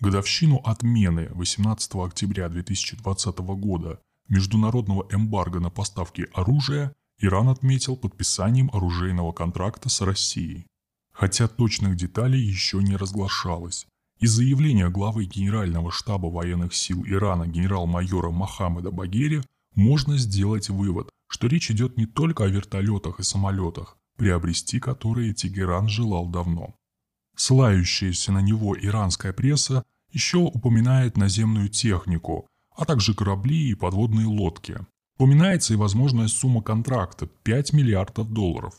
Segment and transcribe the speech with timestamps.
[0.00, 9.32] годовщину отмены 18 октября 2020 года международного эмбарго на поставки оружия Иран отметил подписанием оружейного
[9.32, 10.66] контракта с Россией.
[11.12, 13.86] Хотя точных деталей еще не разглашалось.
[14.20, 19.42] Из заявления главы Генерального штаба военных сил Ирана генерал-майора Мохаммеда Багери
[19.74, 25.88] можно сделать вывод, что речь идет не только о вертолетах и самолетах, приобрести которые Тегеран
[25.88, 26.74] желал давно.
[27.40, 29.82] Ссылающаяся на него иранская пресса
[30.12, 34.78] еще упоминает наземную технику, а также корабли и подводные лодки.
[35.16, 38.74] Упоминается и возможная сумма контракта– 5 миллиардов долларов.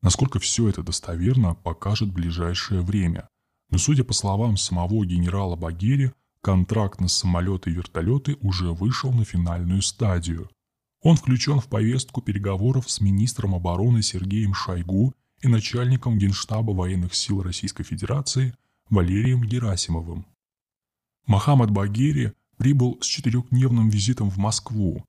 [0.00, 3.28] Насколько все это достоверно, покажет ближайшее время.
[3.68, 9.26] Но судя по словам самого генерала Багери, контракт на самолеты и вертолеты уже вышел на
[9.26, 10.48] финальную стадию.
[11.02, 17.42] Он включен в повестку переговоров с министром обороны Сергеем Шойгу и начальником Генштаба военных сил
[17.42, 18.54] Российской Федерации
[18.88, 20.26] Валерием Герасимовым.
[21.26, 25.04] Мохаммад Багери прибыл с четырехдневным визитом в Москву.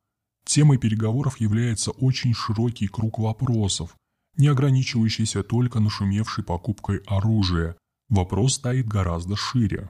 [0.46, 3.96] Темой переговоров является очень широкий круг вопросов,
[4.38, 7.76] не ограничивающийся только нашумевшей покупкой оружия.
[8.10, 9.90] Вопрос стоит гораздо шире.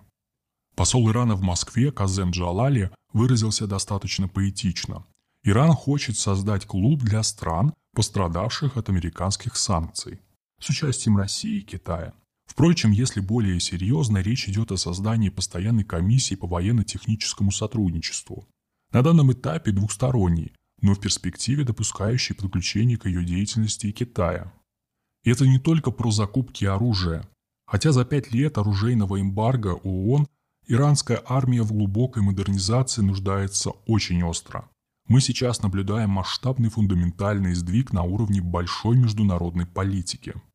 [0.75, 5.06] Посол Ирана в Москве Казем Джалали выразился достаточно поэтично.
[5.44, 10.19] Иран хочет создать клуб для стран, пострадавших от американских санкций,
[10.62, 12.14] с участием России и Китая.
[12.52, 18.45] Впрочем, если более серьезно, речь идет о создании постоянной комиссии по военно-техническому сотрудничеству.
[18.92, 24.52] На данном этапе двухсторонней, но в перспективе допускающей подключение к ее деятельности и Китая.
[25.23, 27.25] И это не только про закупки оружия.
[27.66, 30.28] Хотя за пять лет оружейного эмбарго ООН
[30.68, 34.70] иранская армия в глубокой модернизации нуждается очень остро.
[35.08, 40.34] Мы сейчас наблюдаем масштабный фундаментальный сдвиг на уровне большой международной политики–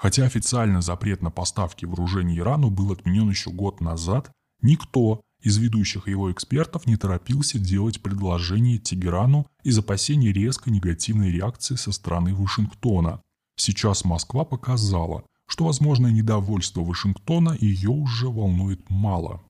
[0.00, 6.08] Хотя официально запрет на поставки вооружений Ирану был отменен еще год назад, никто из ведущих
[6.08, 13.20] его экспертов не торопился делать предложение Тегерану из опасений резко негативной реакции со стороны Вашингтона.
[13.56, 19.42] Сейчас Москва показала, что возможное недовольство Вашингтона ее уже волнует мало.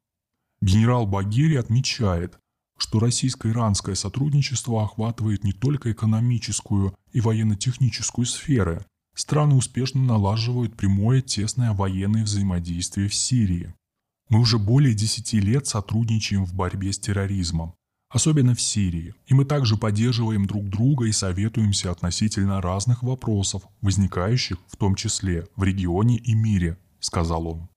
[0.60, 2.40] Генерал Багири отмечает,
[2.76, 8.84] что российско-иранское сотрудничество охватывает не только экономическую и военно-техническую сферы,
[9.20, 13.74] страны успешно налаживают прямое тесное военное взаимодействие в Сирии.
[14.28, 17.74] Мы уже более 10 лет сотрудничаем в борьбе с терроризмом,
[18.08, 24.58] особенно в Сирии, и мы также поддерживаем друг друга и советуемся относительно разных вопросов, возникающих
[24.68, 27.68] в том числе в регионе и мире, сказал он.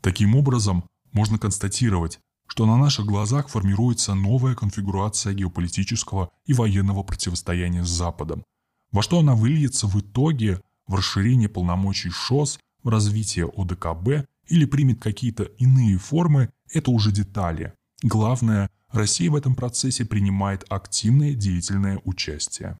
[0.00, 7.84] Таким образом, можно констатировать, что на наших глазах формируется новая конфигурация геополитического и военного противостояния
[7.84, 8.42] с Западом.
[8.90, 15.00] Во что она выльется в итоге– в расширение полномочий ШОС, в развитие ОДКБ или примет
[15.00, 17.72] какие-то иные формы, это уже детали.
[18.02, 22.70] Главное, Россия в этом процессе принимает активное деятельное участие.